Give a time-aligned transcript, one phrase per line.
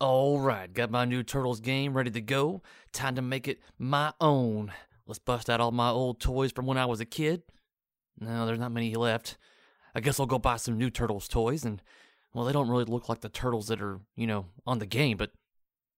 [0.00, 2.62] All right, got my new Turtles game ready to go.
[2.92, 4.72] Time to make it my own.
[5.06, 7.42] Let's bust out all my old toys from when I was a kid.
[8.18, 9.36] No, there's not many left.
[9.94, 11.80] I guess I'll go buy some new Turtles toys, and,
[12.32, 15.16] well, they don't really look like the Turtles that are, you know, on the game,
[15.16, 15.30] but,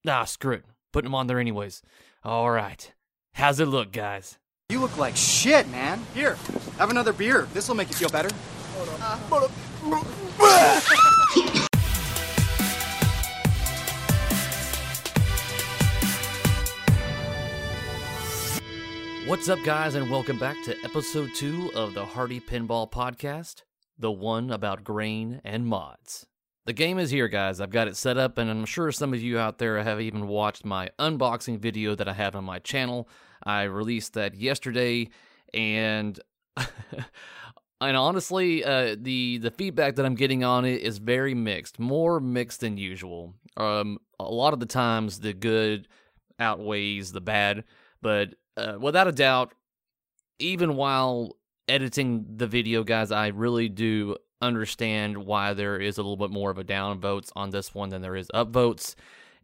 [0.07, 0.65] ah, screw it.
[0.93, 1.83] Putting them on there anyways.
[2.23, 2.93] All right.
[3.35, 4.39] How's it look, guys?
[4.69, 6.05] You look like shit, man.
[6.13, 6.37] Here,
[6.79, 7.49] have another beer.
[7.55, 8.31] This'll make you feel better.
[19.27, 23.65] What's up, guys, and welcome back to episode two of the Hardy Pinball Podcast,
[23.99, 26.29] the one about grain and mods.
[26.65, 27.61] The game is here, guys.
[27.61, 30.29] I've got it set up, and I'm sure some of you out there have even
[30.29, 33.09] watched my unboxing video that I have on my channel.
[33.43, 35.09] I released that yesterday,
[35.53, 36.21] and
[36.57, 42.21] and honestly, uh, the the feedback that I'm getting on it is very mixed, more
[42.21, 43.35] mixed than usual.
[43.57, 45.89] Um, a lot of the times, the good
[46.39, 47.65] outweighs the bad,
[48.01, 49.53] but uh, without a doubt,
[50.39, 51.37] even while
[51.69, 56.51] editing the video, guys, I really do understand why there is a little bit more
[56.51, 58.97] of a down votes on this one than there is up votes.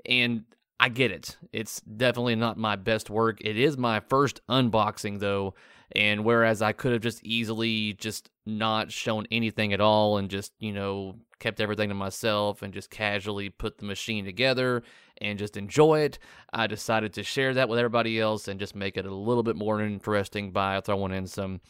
[0.04, 0.44] And
[0.78, 1.36] I get it.
[1.52, 3.38] It's definitely not my best work.
[3.40, 5.54] It is my first unboxing, though.
[5.94, 10.52] And whereas I could have just easily just not shown anything at all and just,
[10.58, 14.82] you know, kept everything to myself and just casually put the machine together
[15.20, 16.18] and just enjoy it,
[16.52, 19.56] I decided to share that with everybody else and just make it a little bit
[19.56, 21.60] more interesting by throwing in some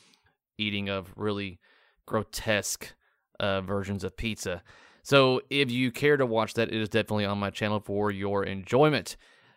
[0.58, 1.58] eating of really
[2.06, 2.94] grotesque
[3.40, 4.62] uh, versions of pizza.
[5.02, 8.44] So if you care to watch that, it is definitely on my channel for your
[8.44, 9.16] enjoyment.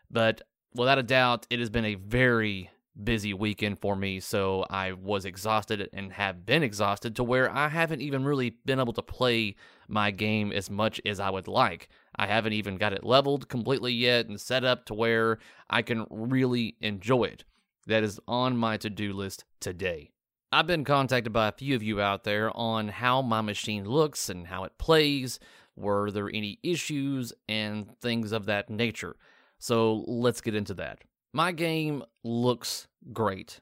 [0.10, 0.42] But
[0.74, 2.70] without a doubt, it has been a very
[3.04, 7.70] busy weekend for me, so I was exhausted and have been exhausted to where I
[7.70, 9.56] haven't even really been able to play
[9.88, 11.90] my game as much as I would like.
[12.16, 16.06] I haven't even got it leveled completely yet and set up to where I can
[16.10, 17.44] really enjoy it.
[17.88, 20.12] That is on my to do list today.
[20.52, 24.30] I've been contacted by a few of you out there on how my machine looks
[24.30, 25.40] and how it plays,
[25.76, 29.18] were there any issues, and things of that nature.
[29.60, 31.00] So let's get into that.
[31.36, 33.60] My game looks great.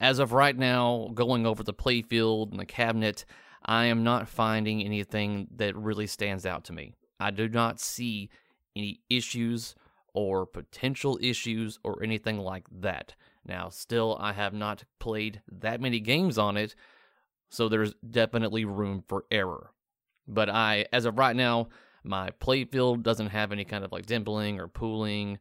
[0.00, 3.24] As of right now, going over the playfield and the cabinet,
[3.64, 6.96] I am not finding anything that really stands out to me.
[7.20, 8.30] I do not see
[8.74, 9.76] any issues
[10.12, 13.14] or potential issues or anything like that.
[13.46, 16.74] Now, still, I have not played that many games on it,
[17.48, 19.70] so there's definitely room for error.
[20.26, 21.68] But I, as of right now,
[22.02, 25.38] my playfield doesn't have any kind of like dimpling or pooling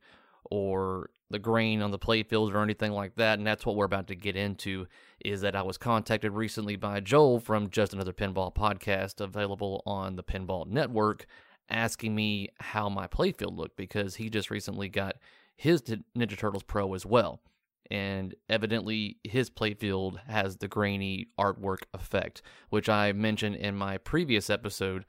[0.52, 3.40] or the grain on the playfield or anything like that.
[3.40, 4.86] And that's what we're about to get into
[5.26, 10.16] is that I was contacted recently by Joel from Just Another Pinball podcast available on
[10.16, 11.26] the Pinball Network
[11.70, 15.16] asking me how my playfield looked because he just recently got
[15.56, 17.42] his Ninja Turtles Pro as well.
[17.90, 24.52] And evidently, his playfield has the grainy artwork effect, which I mentioned in my previous
[24.52, 25.04] episode.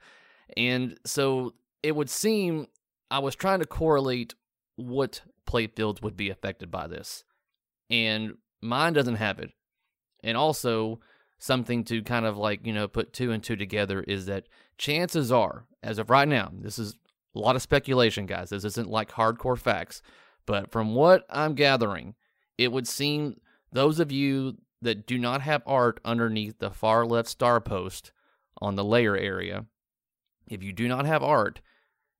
[0.57, 1.53] And so
[1.83, 2.65] it would seem
[3.11, 4.33] I was trying to correlate
[4.75, 7.23] what playfields would be affected by this.
[7.89, 9.51] And mine doesn't have it.
[10.23, 10.99] And also,
[11.37, 14.47] something to kind of like, you know, put two and two together is that
[14.77, 16.95] chances are, as of right now, this is
[17.35, 18.49] a lot of speculation, guys.
[18.49, 20.01] This isn't like hardcore facts.
[20.45, 22.15] But from what I'm gathering,
[22.57, 23.39] it would seem
[23.71, 28.11] those of you that do not have art underneath the far left star post
[28.61, 29.65] on the layer area,
[30.49, 31.59] if you do not have art,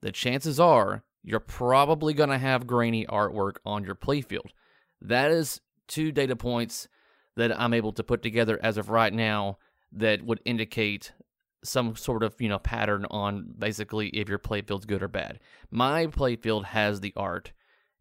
[0.01, 4.51] the chances are you're probably going to have grainy artwork on your playfield.
[5.01, 6.87] That is two data points
[7.35, 9.57] that I'm able to put together as of right now
[9.91, 11.11] that would indicate
[11.63, 15.39] some sort of you know pattern on basically if your playfield's good or bad.
[15.71, 17.51] My playfield has the art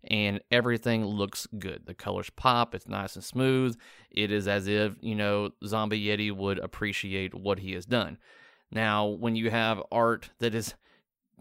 [0.04, 1.86] and everything looks good.
[1.86, 3.76] The colors pop, it's nice and smooth.
[4.10, 8.18] It is as if, you know, Zombie Yeti would appreciate what he has done.
[8.70, 10.74] Now, when you have art that is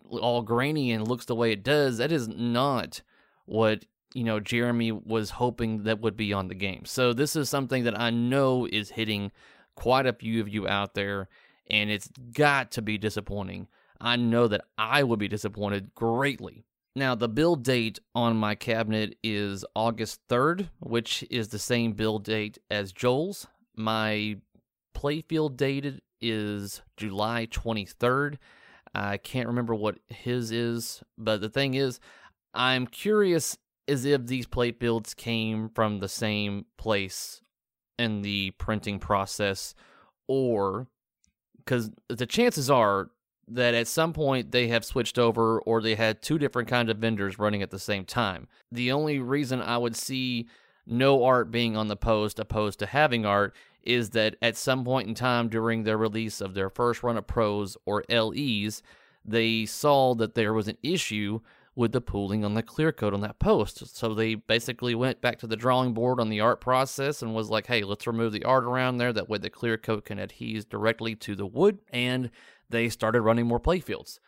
[0.09, 3.01] all grainy and looks the way it does, that is not
[3.45, 6.85] what you know Jeremy was hoping that would be on the game.
[6.85, 9.31] So this is something that I know is hitting
[9.75, 11.27] quite a few of you out there,
[11.69, 13.67] and it's got to be disappointing.
[13.99, 16.65] I know that I would be disappointed greatly.
[16.95, 22.23] Now, the build date on my cabinet is August 3rd, which is the same build
[22.23, 23.47] date as Joel's.
[23.75, 24.37] My
[24.95, 28.37] playfield date is July 23rd.
[28.95, 31.99] I can't remember what his is, but the thing is,
[32.53, 33.57] I'm curious
[33.87, 37.41] as if these plate builds came from the same place
[37.97, 39.73] in the printing process,
[40.27, 40.87] or
[41.57, 43.09] because the chances are
[43.47, 46.97] that at some point they have switched over or they had two different kinds of
[46.97, 48.47] vendors running at the same time.
[48.71, 50.47] The only reason I would see
[50.85, 55.07] no art being on the post opposed to having art is that at some point
[55.07, 58.81] in time during their release of their first run of pros or LEs,
[59.25, 61.39] they saw that there was an issue
[61.75, 63.95] with the pooling on the clear coat on that post.
[63.95, 67.49] So they basically went back to the drawing board on the art process and was
[67.49, 69.11] like, hey, let's remove the art around there.
[69.11, 71.79] That way the clear coat can adhere directly to the wood.
[71.91, 72.29] And
[72.69, 74.19] they started running more playfields.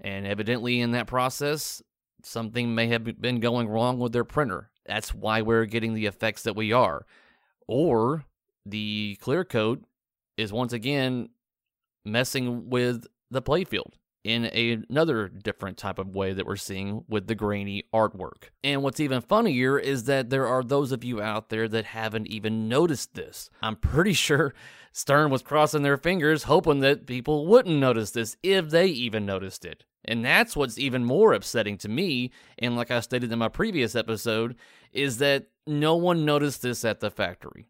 [0.00, 1.82] And evidently, in that process,
[2.22, 4.70] something may have been going wrong with their printer.
[4.86, 7.04] That's why we're getting the effects that we are.
[7.66, 8.24] Or
[8.70, 9.84] the clear coat
[10.36, 11.28] is once again
[12.04, 13.92] messing with the playfield
[14.24, 18.50] in a, another different type of way that we're seeing with the grainy artwork.
[18.62, 22.26] And what's even funnier is that there are those of you out there that haven't
[22.26, 23.48] even noticed this.
[23.62, 24.54] I'm pretty sure
[24.92, 29.64] Stern was crossing their fingers hoping that people wouldn't notice this if they even noticed
[29.64, 29.84] it.
[30.04, 33.94] And that's what's even more upsetting to me, and like I stated in my previous
[33.94, 34.56] episode,
[34.92, 37.68] is that no one noticed this at the factory.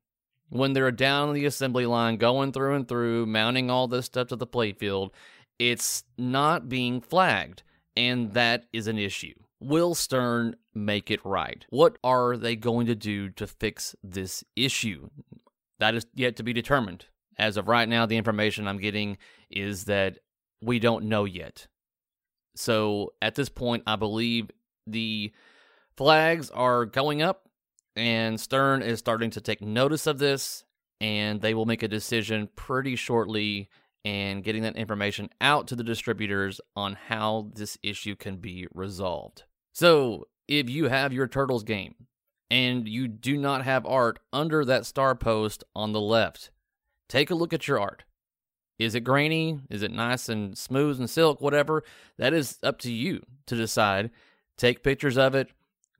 [0.50, 4.36] When they're down the assembly line, going through and through, mounting all this stuff to
[4.36, 5.10] the playfield,
[5.58, 7.62] it's not being flagged,
[7.96, 9.34] and that is an issue.
[9.60, 11.66] Will Stern make it right?
[11.70, 15.08] What are they going to do to fix this issue?
[15.80, 17.06] That is yet to be determined.
[17.36, 19.18] As of right now, the information I'm getting
[19.50, 20.18] is that
[20.60, 21.66] we don't know yet.
[22.56, 24.50] So at this point, I believe
[24.86, 25.32] the
[25.96, 27.47] flags are going up,
[27.98, 30.64] and Stern is starting to take notice of this,
[31.00, 33.68] and they will make a decision pretty shortly
[34.04, 39.44] and getting that information out to the distributors on how this issue can be resolved.
[39.72, 41.94] So, if you have your Turtles game
[42.50, 46.50] and you do not have art under that star post on the left,
[47.08, 48.04] take a look at your art.
[48.78, 49.60] Is it grainy?
[49.68, 51.40] Is it nice and smooth and silk?
[51.40, 51.82] Whatever.
[52.16, 54.10] That is up to you to decide.
[54.56, 55.50] Take pictures of it,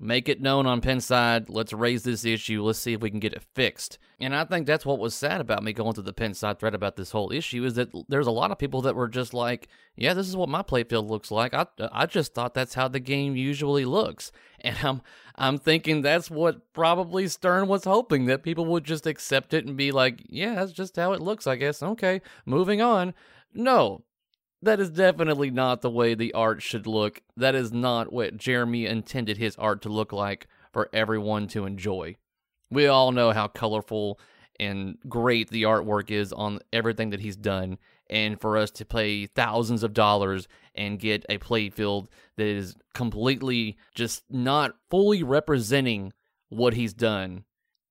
[0.00, 1.47] Make it known on Pinside.
[1.49, 2.62] Let's raise this issue.
[2.62, 3.99] Let's see if we can get it fixed.
[4.21, 6.95] And I think that's what was sad about me going to the Pinside thread about
[6.95, 9.67] this whole issue is that there's a lot of people that were just like,
[9.97, 13.00] "Yeah, this is what my playfield looks like." I I just thought that's how the
[13.00, 14.31] game usually looks,
[14.61, 15.03] and I'm
[15.35, 19.77] I'm thinking that's what probably Stern was hoping that people would just accept it and
[19.77, 23.15] be like, "Yeah, that's just how it looks, I guess." Okay, moving on.
[23.53, 24.05] No,
[24.62, 27.22] that is definitely not the way the art should look.
[27.37, 32.16] That is not what Jeremy intended his art to look like for everyone to enjoy.
[32.70, 34.19] We all know how colorful
[34.60, 37.78] and great the artwork is on everything that he's done.
[38.10, 42.06] And for us to pay thousands of dollars and get a playfield
[42.37, 46.12] that is completely just not fully representing
[46.49, 47.44] what he's done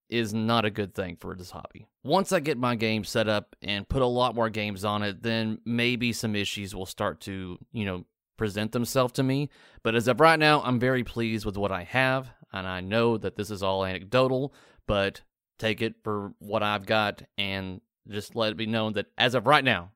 [0.10, 1.88] is not a good thing for this hobby.
[2.08, 5.24] Once I get my game set up and put a lot more games on it,
[5.24, 8.06] then maybe some issues will start to, you know,
[8.38, 9.50] present themselves to me.
[9.84, 13.18] But as of right now, I'm very pleased with what I have, and I know
[13.18, 14.54] that this is all anecdotal,
[14.88, 15.22] but
[15.60, 19.46] take it for what I've got and just let it be known that as of
[19.46, 19.92] right now,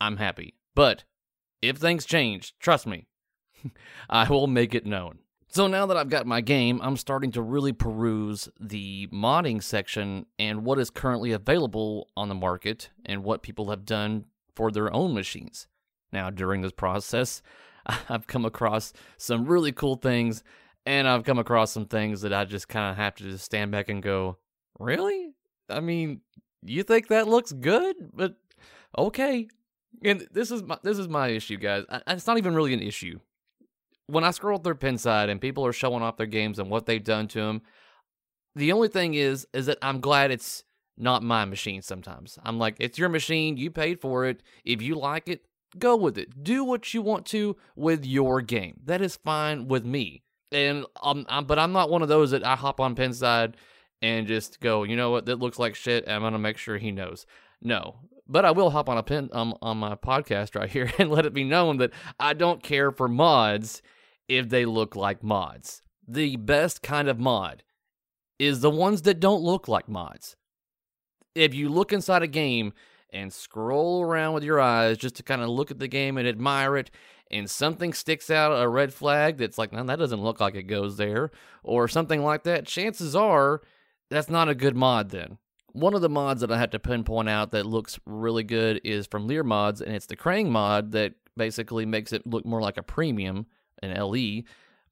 [0.00, 0.54] I'm happy.
[0.74, 1.04] But
[1.62, 3.06] if things change, trust me,
[4.10, 5.20] I will make it known.
[5.56, 10.26] So now that I've got my game, I'm starting to really peruse the modding section
[10.38, 14.92] and what is currently available on the market and what people have done for their
[14.92, 15.66] own machines.
[16.12, 17.40] Now, during this process,
[17.86, 20.44] I've come across some really cool things
[20.84, 23.70] and I've come across some things that I just kind of have to just stand
[23.70, 24.36] back and go,
[24.78, 25.32] "Really?
[25.70, 26.20] I mean,
[26.60, 27.96] you think that looks good?
[28.12, 28.34] But
[28.98, 29.48] okay."
[30.04, 31.86] And this is my this is my issue, guys.
[32.08, 33.20] It's not even really an issue
[34.06, 37.02] when I scroll through Pinside and people are showing off their games and what they've
[37.02, 37.62] done to them,
[38.54, 40.64] the only thing is, is that I'm glad it's
[40.96, 42.38] not my machine sometimes.
[42.42, 43.56] I'm like, it's your machine.
[43.56, 44.42] You paid for it.
[44.64, 45.44] If you like it,
[45.78, 46.42] go with it.
[46.42, 48.80] Do what you want to with your game.
[48.84, 50.22] That is fine with me.
[50.52, 53.54] And um, I'm, but I'm not one of those that I hop on Pinside
[54.00, 56.08] and just go, you know what, that looks like shit.
[56.08, 57.26] I'm gonna make sure he knows.
[57.60, 57.96] No,
[58.28, 61.26] but I will hop on a pin um, on my podcast right here and let
[61.26, 63.82] it be known that I don't care for mods
[64.28, 65.82] if they look like mods.
[66.06, 67.62] The best kind of mod
[68.38, 70.36] is the ones that don't look like mods.
[71.34, 72.72] If you look inside a game
[73.10, 76.28] and scroll around with your eyes just to kind of look at the game and
[76.28, 76.90] admire it,
[77.30, 80.64] and something sticks out a red flag that's like, no, that doesn't look like it
[80.64, 81.30] goes there,
[81.62, 83.62] or something like that, chances are
[84.10, 85.38] that's not a good mod then.
[85.72, 89.06] One of the mods that I had to pinpoint out that looks really good is
[89.06, 92.78] from Lear Mods, and it's the Krang mod that basically makes it look more like
[92.78, 93.46] a premium
[93.90, 94.42] an LE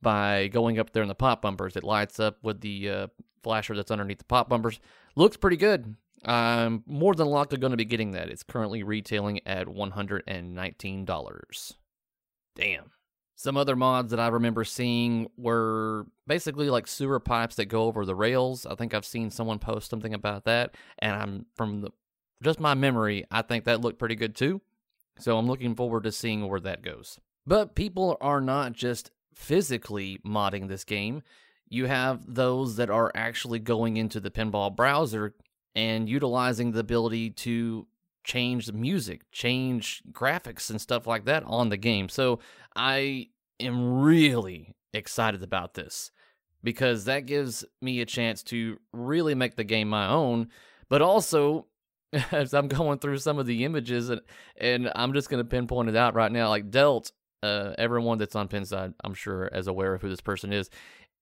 [0.00, 1.76] by going up there in the pop bumpers.
[1.76, 3.06] It lights up with the uh,
[3.42, 4.80] flasher that's underneath the pop bumpers.
[5.16, 5.96] Looks pretty good.
[6.24, 8.30] I'm more than likely going to be getting that.
[8.30, 11.74] It's currently retailing at $119.
[12.56, 12.90] Damn.
[13.36, 18.06] Some other mods that I remember seeing were basically like sewer pipes that go over
[18.06, 18.64] the rails.
[18.64, 21.90] I think I've seen someone post something about that, and I'm from the
[22.42, 24.60] just my memory, I think that looked pretty good too.
[25.18, 27.18] So I'm looking forward to seeing where that goes.
[27.46, 31.22] But people are not just physically modding this game.
[31.68, 35.34] You have those that are actually going into the pinball browser
[35.74, 37.86] and utilizing the ability to
[38.22, 42.08] change the music, change graphics and stuff like that on the game.
[42.08, 42.38] So
[42.74, 43.28] I
[43.60, 46.10] am really excited about this
[46.62, 50.48] because that gives me a chance to really make the game my own,
[50.88, 51.66] but also
[52.32, 54.20] as I'm going through some of the images and
[54.56, 57.12] and I'm just going to pinpoint it out right now like Delt
[57.44, 60.70] uh, everyone that's on Pinside, I'm sure, is aware of who this person is.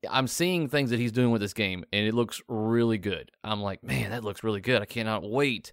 [0.08, 3.30] I'm seeing things that he's doing with this game, and it looks really good.
[3.42, 4.82] I'm like, man, that looks really good.
[4.82, 5.72] I cannot wait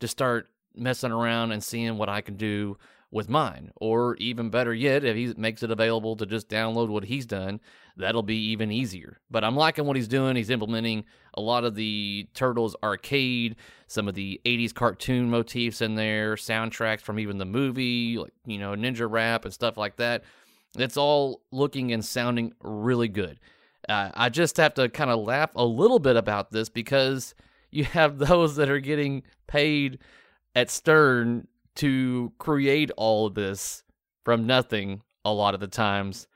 [0.00, 2.78] to start messing around and seeing what I can do
[3.10, 3.70] with mine.
[3.76, 7.60] Or even better yet, if he makes it available to just download what he's done,
[7.96, 9.18] that'll be even easier.
[9.30, 10.36] But I'm liking what he's doing.
[10.36, 15.94] He's implementing a lot of the Turtles arcade, some of the 80s cartoon motifs in
[15.94, 20.22] there, soundtracks from even the movie, like, you know, Ninja Rap and stuff like that.
[20.78, 23.40] It's all looking and sounding really good.
[23.88, 27.34] Uh, I just have to kind of laugh a little bit about this because
[27.70, 29.98] you have those that are getting paid
[30.54, 33.82] at Stern to create all of this
[34.24, 36.26] from nothing a lot of the times.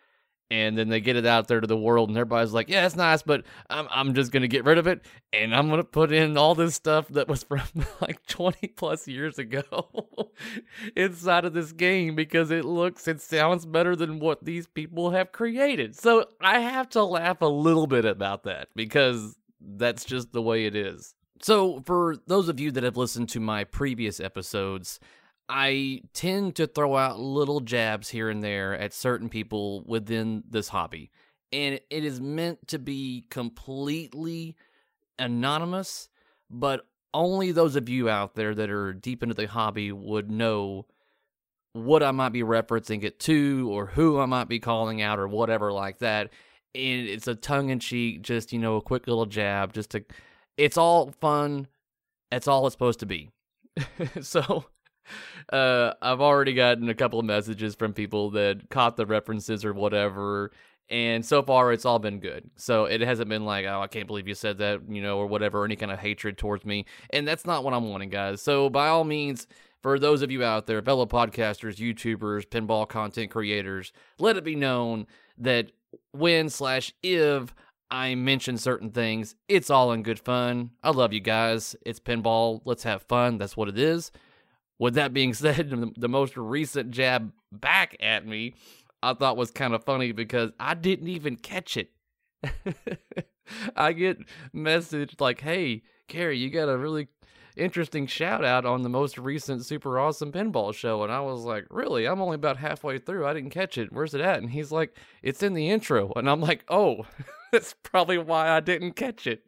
[0.50, 2.95] And then they get it out there to the world and everybody's like yeah it's
[2.95, 6.37] nice but i'm, I'm just gonna get rid of it and i'm gonna put in
[6.37, 7.62] all this stuff that was from
[8.00, 9.88] like 20 plus years ago
[10.97, 15.33] inside of this game because it looks it sounds better than what these people have
[15.33, 15.97] created.
[15.97, 20.67] So i have to laugh a little bit about that because that's just the way
[20.67, 21.14] it is.
[21.43, 25.00] So for those of you that have listened to my previous episodes
[25.48, 30.68] I tend to throw out little jabs here and there at certain people within this
[30.68, 31.10] hobby.
[31.52, 34.56] And it is meant to be completely
[35.18, 36.08] anonymous,
[36.50, 40.86] but only those of you out there that are deep into the hobby would know
[41.74, 45.28] what I might be referencing it to or who I might be calling out or
[45.28, 46.30] whatever like that.
[46.74, 50.04] And it's a tongue in cheek, just, you know, a quick little jab, just to,
[50.56, 51.68] it's all fun.
[52.30, 53.30] That's all it's supposed to be.
[54.20, 54.64] so
[55.52, 59.73] uh, I've already gotten a couple of messages from people that caught the references or
[59.73, 60.50] whatever.
[60.90, 62.50] And so far, it's all been good.
[62.56, 65.26] So it hasn't been like, oh, I can't believe you said that, you know, or
[65.26, 66.84] whatever, any kind of hatred towards me.
[67.11, 68.42] And that's not what I'm wanting, guys.
[68.42, 69.46] So by all means,
[69.82, 74.56] for those of you out there, fellow podcasters, YouTubers, pinball content creators, let it be
[74.56, 75.06] known
[75.38, 75.73] that
[76.12, 77.54] when slash if
[77.90, 80.70] I mention certain things, it's all in good fun.
[80.82, 81.76] I love you guys.
[81.84, 82.61] It's pinball.
[82.64, 83.38] Let's have fun.
[83.38, 84.11] That's what it is.
[84.78, 88.54] With that being said, the most recent jab back at me,
[89.02, 91.90] I thought was kind of funny because I didn't even catch it.
[93.76, 94.19] I get
[94.54, 97.09] messaged like, "Hey, Carrie, you got a really
[97.57, 101.66] interesting shout out on the most recent super awesome pinball show." And I was like,
[101.71, 102.07] "Really?
[102.07, 103.26] I'm only about halfway through.
[103.26, 103.93] I didn't catch it.
[103.93, 107.07] Where's it at?" And he's like, "It's in the intro." And I'm like, "Oh,
[107.52, 109.45] that's probably why I didn't catch it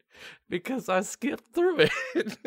[0.49, 2.39] because I skipped through it."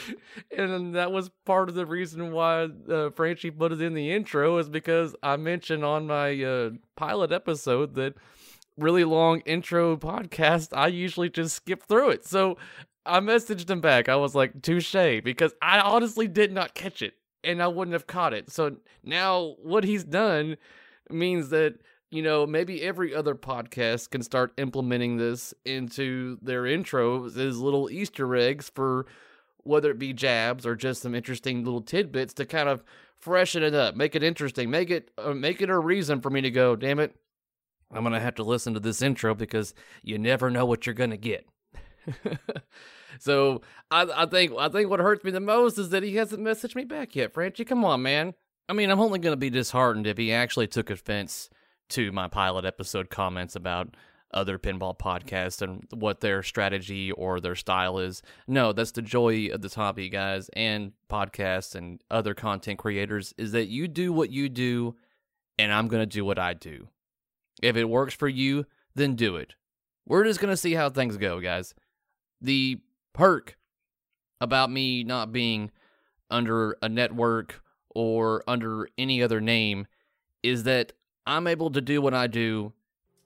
[0.56, 4.58] and that was part of the reason why uh, Franchi put it in the intro
[4.58, 8.14] is because I mentioned on my uh, pilot episode that
[8.76, 12.26] really long intro podcast, I usually just skip through it.
[12.26, 12.56] So
[13.04, 14.08] I messaged him back.
[14.08, 18.06] I was like, touche, because I honestly did not catch it and I wouldn't have
[18.06, 18.50] caught it.
[18.50, 20.56] So now what he's done
[21.10, 21.74] means that
[22.12, 27.90] you know, maybe every other podcast can start implementing this into their intros as little
[27.90, 29.06] Easter eggs for
[29.64, 32.82] whether it be jabs or just some interesting little tidbits to kind of
[33.18, 36.40] freshen it up, make it interesting, make it uh, make it a reason for me
[36.40, 37.14] to go, damn it,
[37.92, 41.16] I'm gonna have to listen to this intro because you never know what you're gonna
[41.16, 41.46] get.
[43.18, 46.42] so I, I think I think what hurts me the most is that he hasn't
[46.42, 47.64] messaged me back yet, Franchi.
[47.64, 48.34] Come on, man.
[48.68, 51.50] I mean, I'm only gonna be disheartened if he actually took offense
[51.90, 53.94] to my pilot episode comments about
[54.32, 58.22] other pinball podcasts and what their strategy or their style is.
[58.46, 63.52] No, that's the joy of this hobby, guys, and podcasts and other content creators is
[63.52, 64.96] that you do what you do
[65.58, 66.88] and I'm going to do what I do.
[67.62, 69.54] If it works for you, then do it.
[70.06, 71.74] We're just going to see how things go, guys.
[72.40, 72.80] The
[73.12, 73.56] perk
[74.40, 75.70] about me not being
[76.30, 77.62] under a network
[77.94, 79.86] or under any other name
[80.42, 80.92] is that
[81.26, 82.72] I'm able to do what I do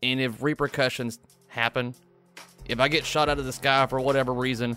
[0.03, 1.95] and if repercussions happen,
[2.67, 4.77] if I get shot out of the sky for whatever reason,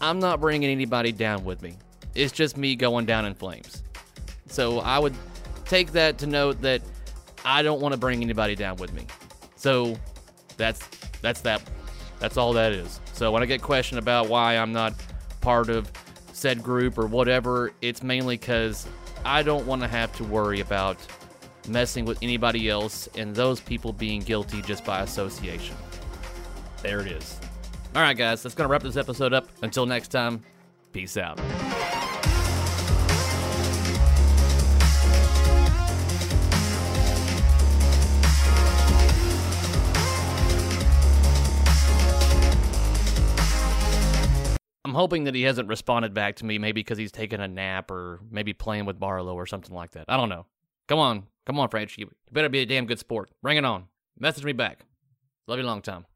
[0.00, 1.76] I'm not bringing anybody down with me.
[2.14, 3.82] It's just me going down in flames.
[4.46, 5.14] So I would
[5.64, 6.82] take that to note that
[7.44, 9.06] I don't want to bring anybody down with me.
[9.56, 9.96] So
[10.56, 10.86] that's
[11.20, 11.62] that's that.
[12.18, 13.00] That's all that is.
[13.12, 14.94] So when I get questioned about why I'm not
[15.40, 15.90] part of
[16.32, 18.86] said group or whatever, it's mainly because
[19.24, 20.96] I don't want to have to worry about
[21.68, 25.76] messing with anybody else and those people being guilty just by association.
[26.82, 27.40] There it is.
[27.94, 29.48] All right, guys, that's going to wrap this episode up.
[29.62, 30.42] Until next time,
[30.92, 31.40] peace out.
[44.84, 47.90] I'm hoping that he hasn't responded back to me, maybe because he's taking a nap
[47.90, 50.06] or maybe playing with Barlow or something like that.
[50.08, 50.46] I don't know.
[50.88, 51.26] Come on.
[51.46, 51.96] Come on, French.
[51.98, 53.30] You better be a damn good sport.
[53.42, 53.84] Bring it on.
[54.18, 54.80] Message me back.
[55.46, 56.06] Love you long time.